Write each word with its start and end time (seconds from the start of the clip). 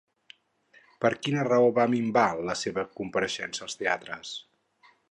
Per 1.05 1.11
quina 1.27 1.43
raó 1.49 1.69
va 1.81 1.85
minvar 1.93 2.25
la 2.49 2.57
seva 2.63 2.89
compareixença 3.01 3.65
als 3.69 3.79
teatres? 3.85 4.35